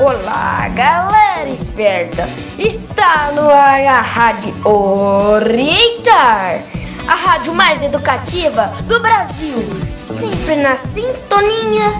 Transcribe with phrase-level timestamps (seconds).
[0.00, 2.28] Olá, galera esperta!
[2.56, 6.62] Está no ar a Rádio Orientar,
[7.08, 9.56] a rádio mais educativa do Brasil,
[9.96, 11.90] sempre na sintonia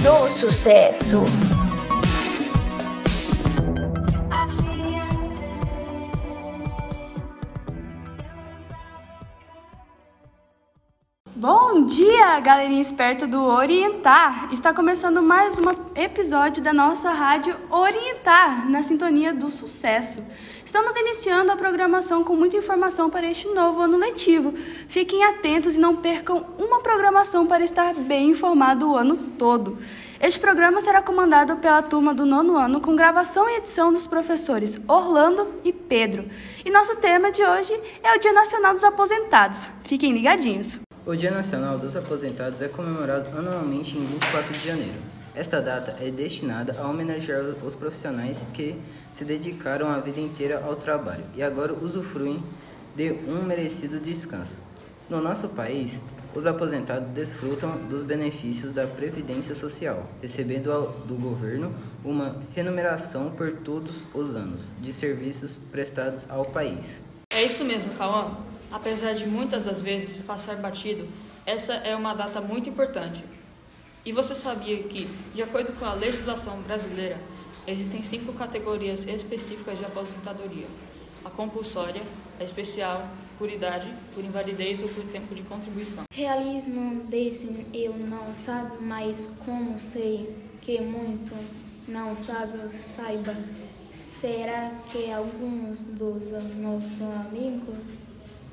[0.00, 1.24] do sucesso.
[11.40, 14.48] Bom dia, galerinha esperta do Orientar!
[14.52, 15.62] Está começando mais um
[15.94, 20.20] episódio da nossa rádio Orientar, na sintonia do sucesso.
[20.64, 24.52] Estamos iniciando a programação com muita informação para este novo ano letivo.
[24.88, 29.78] Fiquem atentos e não percam uma programação para estar bem informado o ano todo.
[30.20, 34.80] Este programa será comandado pela turma do nono ano, com gravação e edição dos professores
[34.88, 36.28] Orlando e Pedro.
[36.64, 39.68] E nosso tema de hoje é o Dia Nacional dos Aposentados.
[39.84, 40.87] Fiquem ligadinhos!
[41.08, 44.98] O Dia Nacional dos Aposentados é comemorado anualmente em 24 de janeiro.
[45.34, 48.78] Esta data é destinada a homenagear os profissionais que
[49.10, 52.44] se dedicaram a vida inteira ao trabalho e agora usufruem
[52.94, 54.58] de um merecido descanso.
[55.08, 56.02] No nosso país,
[56.34, 60.68] os aposentados desfrutam dos benefícios da Previdência Social, recebendo
[61.06, 67.02] do governo uma remuneração por todos os anos de serviços prestados ao país.
[67.32, 68.36] É isso mesmo, Cauã.
[68.70, 71.08] Apesar de muitas das vezes passar batido,
[71.46, 73.24] essa é uma data muito importante.
[74.04, 77.18] E você sabia que, de acordo com a legislação brasileira,
[77.66, 80.66] existem cinco categorias específicas de aposentadoria:
[81.24, 82.02] a compulsória,
[82.38, 86.04] a especial, por idade, por invalidez ou por tempo de contribuição.
[86.12, 91.34] Realismo desse eu não sabe, mas como sei que muito
[91.86, 93.34] não sabe, saiba.
[93.92, 96.22] Será que alguns dos
[96.56, 97.74] nossos amigos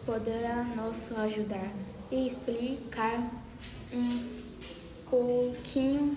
[0.05, 1.71] poderá nos ajudar
[2.11, 3.19] e explicar
[3.91, 4.23] um
[5.09, 6.15] pouquinho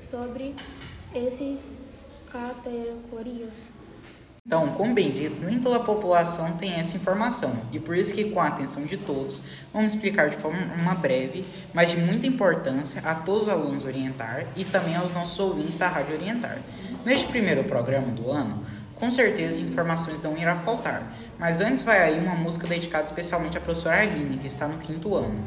[0.00, 0.54] sobre
[1.14, 1.72] essas
[2.30, 3.72] categorias.
[4.46, 8.24] Então, como bem dito, nem toda a população tem essa informação e por isso que,
[8.24, 9.42] com a atenção de todos,
[9.72, 14.64] vamos explicar de forma breve, mas de muita importância a todos os alunos Orientar e
[14.64, 16.58] também aos nossos ouvintes da Rádio Orientar.
[17.04, 18.64] Neste primeiro programa do ano,
[19.00, 21.02] com certeza informações não irá faltar,
[21.38, 25.14] mas antes vai aí uma música dedicada especialmente à professora Arline, que está no quinto
[25.16, 25.42] ano.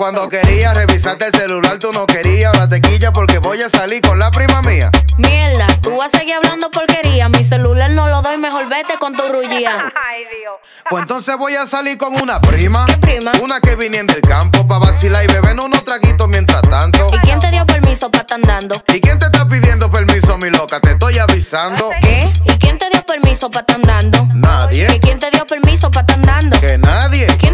[0.00, 2.54] Cuando quería revisarte el celular, tú no querías.
[2.54, 4.90] Ahora te quilla porque voy a salir con la prima mía.
[5.18, 7.28] Mierda, tú vas a seguir hablando porquería.
[7.28, 9.92] Mi celular no lo doy, mejor vete con tu rullía.
[10.10, 10.54] Ay, Dios.
[10.88, 12.86] Pues entonces voy a salir con una prima.
[12.86, 13.32] ¿Qué prima?
[13.42, 17.08] Una que viniendo del campo pa' vacilar y beber unos traguitos mientras tanto.
[17.12, 18.82] ¿Y quién te dio permiso pa' estar andando?
[18.94, 20.80] ¿Y quién te está pidiendo permiso, mi loca?
[20.80, 21.90] Te estoy avisando.
[22.00, 22.32] ¿Qué?
[22.46, 24.26] ¿Y quién te dio permiso pa' estar andando?
[24.32, 24.86] Nadie.
[24.94, 26.58] ¿Y quién te dio permiso pa' estar andando?
[26.58, 27.26] Que nadie.
[27.38, 27.49] ¿Quién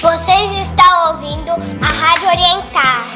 [0.00, 3.08] Vocês estão ouvindo a Rádio Orientar.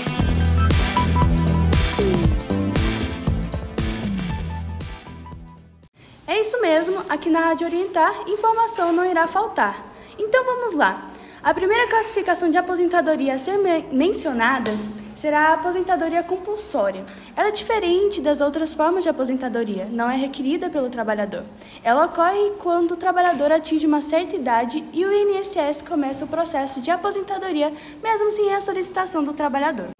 [6.26, 9.87] É isso mesmo, aqui na Rádio Orientar, informação não irá faltar.
[10.19, 11.06] Então vamos lá.
[11.41, 14.72] A primeira classificação de aposentadoria a ser me mencionada
[15.14, 17.04] será a aposentadoria compulsória.
[17.36, 21.44] Ela é diferente das outras formas de aposentadoria, não é requerida pelo trabalhador.
[21.82, 26.80] Ela ocorre quando o trabalhador atinge uma certa idade e o INSS começa o processo
[26.80, 27.72] de aposentadoria,
[28.02, 29.90] mesmo sem a solicitação do trabalhador.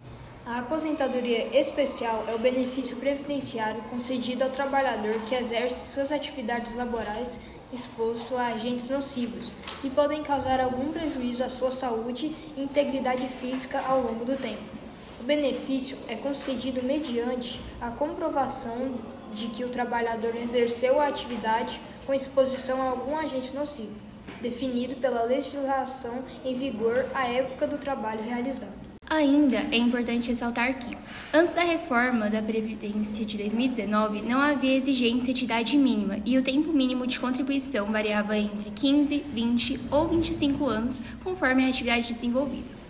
[0.45, 7.39] A aposentadoria especial é o benefício previdenciário concedido ao trabalhador que exerce suas atividades laborais
[7.73, 13.81] exposto a agentes nocivos, que podem causar algum prejuízo à sua saúde e integridade física
[13.81, 14.82] ao longo do tempo.
[15.23, 18.99] O benefício é concedido mediante a comprovação
[19.33, 23.93] de que o trabalhador exerceu a atividade com exposição a algum agente nocivo,
[24.41, 28.73] definido pela legislação em vigor à época do trabalho realizado.
[29.09, 30.99] Ainda é importante ressaltar que,
[31.33, 36.43] antes da reforma da Previdência de 2019, não havia exigência de idade mínima e o
[36.43, 42.82] tempo mínimo de contribuição variava entre 15, 20 ou 25 anos, conforme a atividade desenvolvida.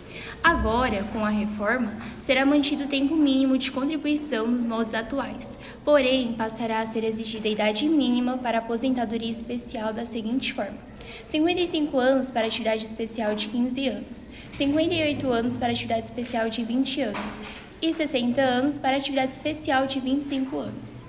[0.43, 6.33] Agora, com a reforma, será mantido o tempo mínimo de contribuição nos moldes atuais, porém
[6.33, 10.77] passará a ser exigida a idade mínima para aposentadoria especial da seguinte forma:
[11.25, 17.01] 55 anos para atividade especial de 15 anos, 58 anos para atividade especial de 20
[17.01, 17.39] anos
[17.81, 21.03] e 60 anos para atividade especial de 25 anos.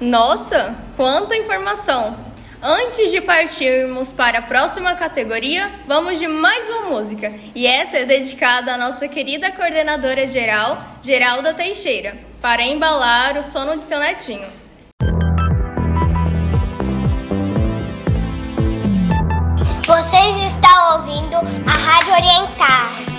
[0.00, 2.31] Nossa, quanta informação!
[2.64, 7.34] Antes de partirmos para a próxima categoria, vamos de mais uma música.
[7.56, 13.76] E essa é dedicada à nossa querida coordenadora geral, Geralda Teixeira, para embalar o sono
[13.78, 14.46] de seu netinho.
[19.84, 23.11] Vocês estão ouvindo a Rádio Orientar.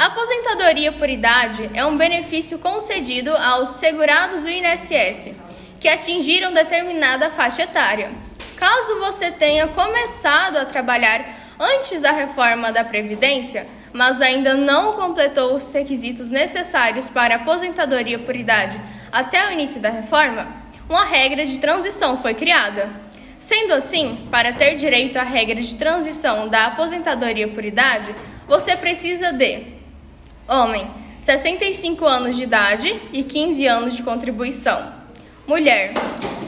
[0.00, 5.32] A aposentadoria por idade é um benefício concedido aos segurados do INSS
[5.78, 8.10] que atingiram determinada faixa etária.
[8.56, 11.22] Caso você tenha começado a trabalhar
[11.58, 18.34] antes da reforma da Previdência, mas ainda não completou os requisitos necessários para aposentadoria por
[18.34, 18.80] idade
[19.12, 20.48] até o início da reforma,
[20.88, 22.88] uma regra de transição foi criada.
[23.38, 28.14] Sendo assim, para ter direito à regra de transição da aposentadoria por idade,
[28.48, 29.79] você precisa de
[30.50, 30.84] Homem,
[31.20, 34.92] 65 anos de idade e 15 anos de contribuição.
[35.46, 35.92] Mulher,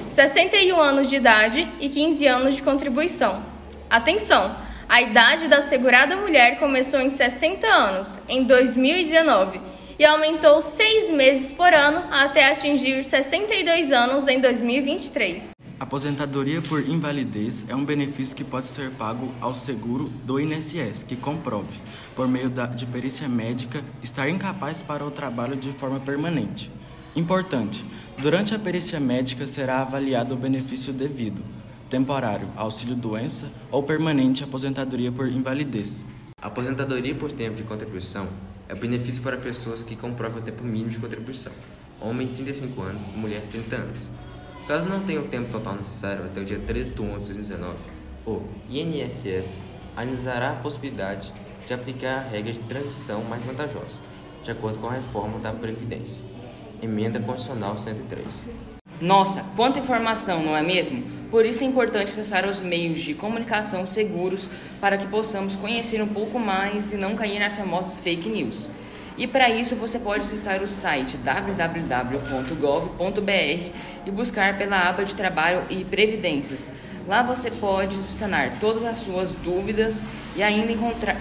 [0.08, 3.44] 61 anos de idade e 15 anos de contribuição.
[3.88, 4.56] Atenção!
[4.88, 9.60] A idade da segurada mulher começou em 60 anos, em 2019,
[9.96, 15.52] e aumentou seis meses por ano até atingir 62 anos em 2023.
[15.82, 21.16] Aposentadoria por invalidez é um benefício que pode ser pago ao seguro do INSS que
[21.16, 21.76] comprove,
[22.14, 26.70] por meio da, de perícia médica, estar incapaz para o trabalho de forma permanente.
[27.16, 27.84] Importante:
[28.22, 31.42] durante a perícia médica será avaliado o benefício devido,
[31.90, 36.04] temporário, auxílio-doença ou permanente aposentadoria por invalidez.
[36.40, 38.28] Aposentadoria por tempo de contribuição
[38.68, 41.52] é o benefício para pessoas que comprovam o tempo mínimo de contribuição.
[42.00, 44.08] Homem, 35 anos, mulher, 30 anos.
[44.66, 47.76] Caso não tenha o tempo total necessário até o dia 13 de 11 de 2019,
[48.24, 49.58] o INSS
[49.96, 51.32] analisará a possibilidade
[51.66, 53.98] de aplicar a regra de transição mais vantajosa,
[54.42, 56.22] de acordo com a reforma da Previdência.
[56.80, 58.26] Emenda Constitucional 103.
[59.00, 61.02] Nossa, quanta informação, não é mesmo?
[61.28, 64.48] Por isso é importante acessar os meios de comunicação seguros
[64.80, 68.68] para que possamos conhecer um pouco mais e não cair nas famosas fake news.
[69.16, 72.52] E para isso você pode acessar o site www.gov.br
[74.06, 76.68] e buscar pela aba de trabalho e previdências.
[77.06, 80.00] Lá você pode sanar todas as suas dúvidas
[80.36, 81.16] e ainda encontrar,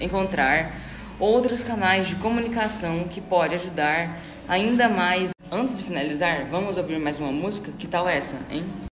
[0.00, 0.74] encontrar
[1.18, 5.30] outros canais de comunicação que pode ajudar ainda mais.
[5.50, 7.72] Antes de finalizar, vamos ouvir mais uma música?
[7.78, 8.87] Que tal essa, hein?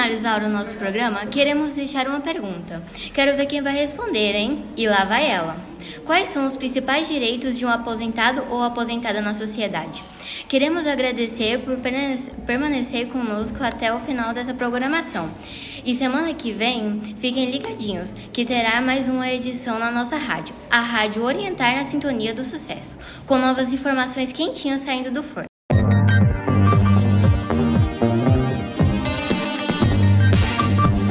[0.00, 2.82] Finalizar o nosso programa, queremos deixar uma pergunta.
[3.12, 4.64] Quero ver quem vai responder, hein?
[4.74, 5.58] E lá vai ela.
[6.06, 10.02] Quais são os principais direitos de um aposentado ou aposentada na sociedade?
[10.48, 15.30] Queremos agradecer por permanece- permanecer conosco até o final dessa programação.
[15.84, 20.80] E semana que vem, fiquem ligadinhos, que terá mais uma edição na nossa rádio, a
[20.80, 25.49] Rádio Orientar na Sintonia do Sucesso, com novas informações quentinhas saindo do forno.